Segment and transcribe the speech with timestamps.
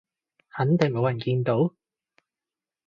[0.49, 1.75] 肯定冇人見到？